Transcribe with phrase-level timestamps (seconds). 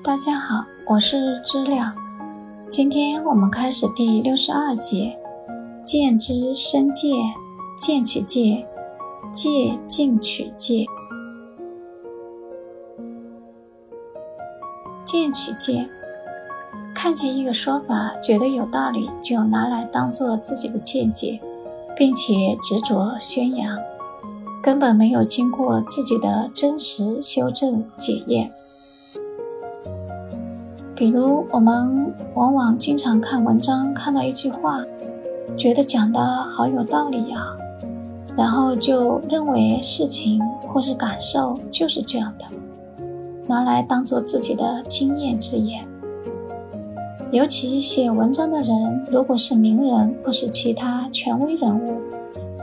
[0.00, 1.92] 大家好，我是知了。
[2.68, 5.16] 今天我们开始第六十二节：
[5.84, 7.12] 见之生戒，
[7.76, 8.66] 见取戒，
[9.32, 10.86] 戒尽取戒。
[15.04, 15.88] 见取戒，
[16.94, 21.40] 看见一个说法觉得有道理，就拿来当做自己的见解，
[21.96, 23.78] 并且执着宣扬，
[24.60, 28.50] 根本没有经过自己的真实修正检验。
[31.02, 34.84] 比如，我们往往经常看文章，看到一句话，
[35.56, 37.44] 觉得讲的好有道理呀，
[38.36, 42.44] 然后就认为事情或是感受就是这样的，
[43.48, 45.84] 拿来当做自己的经验之言。
[47.32, 52.00] 尤其写文章的人，如果是名人或是其他权威人物，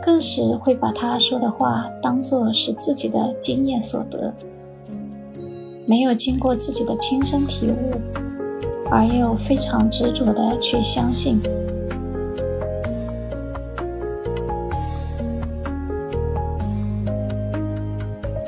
[0.02, 4.34] 更是会把他说的话当做是自己的经验所得，
[5.86, 8.00] 没有经过自己的亲身体悟。
[8.92, 11.40] 而又非常执着的去相信，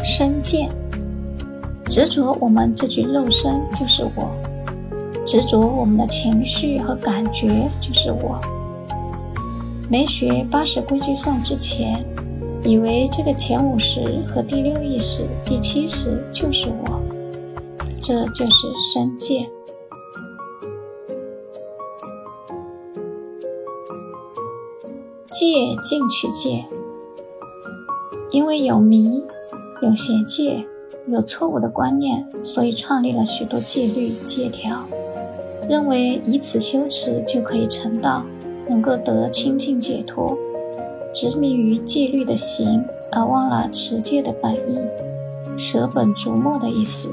[0.03, 0.69] 身见，
[1.86, 4.28] 执着我们这具肉身就是我，
[5.25, 8.39] 执着我们的情绪和感觉就是我。
[9.89, 12.03] 没学八十规矩颂之前，
[12.64, 17.00] 以为这个前五识和第六意识、第七识就是我，
[18.02, 19.45] 这就是身见。
[25.42, 26.64] 戒尽取戒，
[28.30, 29.23] 因为有迷、
[29.81, 30.64] 有邪戒、
[31.08, 34.84] 有错误的观念，所以创立了许多戒律、戒条，
[35.67, 38.23] 认为以此修持就可以成道，
[38.69, 40.38] 能够得清净解脱。
[41.12, 44.78] 执迷于戒律的行，而忘了持戒的本意，
[45.58, 47.09] 舍本逐末的意思。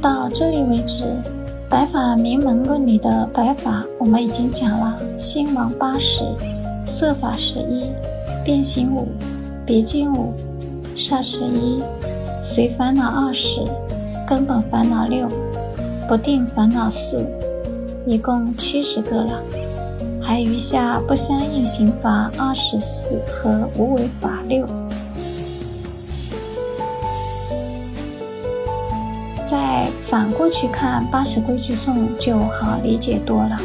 [0.00, 1.22] 到这里为止。
[1.70, 6.24] 白法名门论里的白法，我们已经讲了：心王八十，
[6.84, 7.92] 色法十一，
[8.44, 9.06] 变形五，
[9.64, 10.34] 别境五，
[10.96, 11.80] 煞十一，
[12.42, 13.62] 随烦恼二十，
[14.26, 15.28] 根本烦恼六，
[16.08, 17.24] 不定烦恼四，
[18.04, 19.40] 一共七十个了。
[20.20, 24.66] 还余下不相应刑法二十四和无为法六。
[29.50, 33.56] 再反过去看八十规矩颂就好理解多了。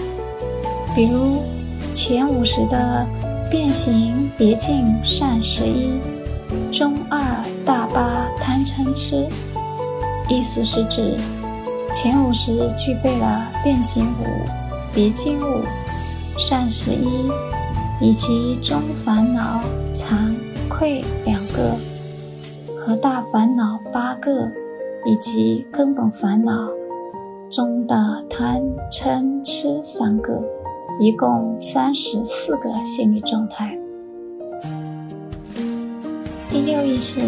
[0.96, 1.44] 比如
[1.94, 3.06] 前五十的
[3.51, 6.00] 变形别境善十一，
[6.72, 7.22] 中二
[7.63, 9.28] 大八贪嗔痴，
[10.28, 11.16] 意思是指
[11.94, 14.25] 前五十具备了变形五、
[14.91, 15.63] 别境五、
[16.35, 17.29] 善十一，
[18.02, 19.62] 以及中烦恼
[19.94, 20.34] 惭
[20.67, 21.75] 愧两个
[22.75, 24.52] 和大烦恼八个。
[25.05, 26.67] 以及根本烦恼
[27.49, 27.95] 中的
[28.29, 28.61] 贪
[28.91, 30.41] 嗔痴三个，
[30.99, 33.77] 一共三十四个心理状态。
[36.49, 37.19] 第六意识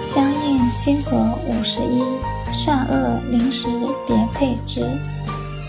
[0.00, 2.04] 相应心所五十一，
[2.52, 3.68] 善恶临时
[4.06, 4.86] 别配之，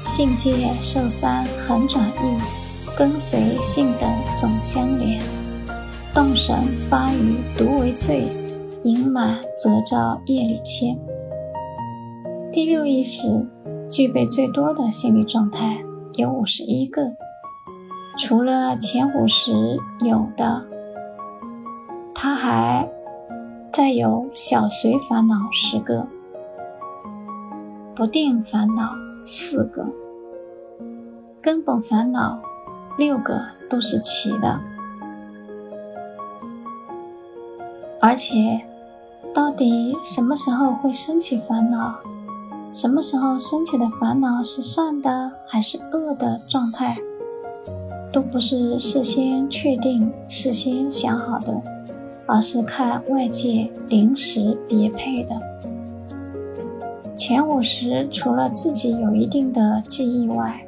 [0.04, 5.22] 性界受三恒转易，跟随性等总相连，
[6.14, 6.56] 动神
[6.90, 8.28] 发于独为罪，
[8.84, 10.96] 盈满则照业力牵。
[12.58, 13.46] 第六意识
[13.88, 17.14] 具备最多的心理状态有五十一个，
[18.18, 20.66] 除了前五十有的，
[22.16, 22.90] 它还
[23.70, 26.08] 再有小随烦恼十个，
[27.94, 28.90] 不定烦恼
[29.24, 29.86] 四个，
[31.40, 32.42] 根本烦恼
[32.98, 33.40] 六个
[33.70, 34.60] 都是齐的，
[38.02, 38.66] 而且
[39.32, 42.00] 到底什么时候会升起烦恼？
[42.72, 46.98] 什么时候升起的烦恼是善的还是恶的状态，
[48.12, 51.62] 都不是事先确定、事先想好的，
[52.26, 55.40] 而是看外界临时别配的。
[57.16, 60.68] 前五十除了自己有一定的记忆外，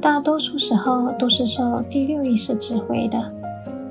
[0.00, 3.32] 大多数时候都是受第六意识指挥的，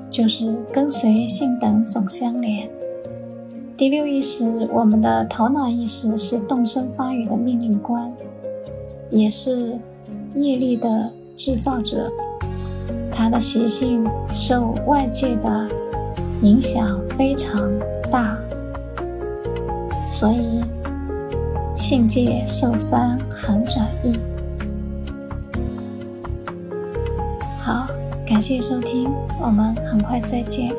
[0.08, 2.70] 就是跟随性等总相连。
[3.82, 8.14] 第六意识，我们的头脑意识是动身发语的命令官，
[9.10, 9.76] 也是
[10.36, 12.08] 业力的制造者。
[13.10, 15.68] 它的习性受外界的
[16.42, 17.68] 影响非常
[18.08, 18.38] 大，
[20.06, 20.62] 所以
[21.74, 24.16] 性界受三很转意。
[27.58, 27.88] 好，
[28.24, 30.72] 感谢收听，我们很快再见。